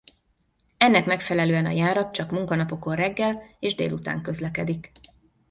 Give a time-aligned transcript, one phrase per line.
[0.77, 4.91] Ennek megfelelően a járat csak munkanapokon reggel és délután közlekedik.